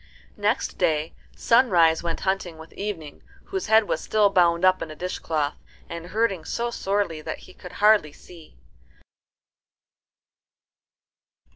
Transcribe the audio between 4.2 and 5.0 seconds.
bound up in a